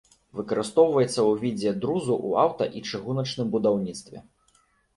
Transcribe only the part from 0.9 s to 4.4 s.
ў відзе друзу ў аўта- і чыгуначным будаўніцтве.